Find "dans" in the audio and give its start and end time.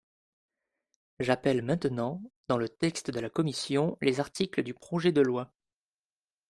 2.47-2.57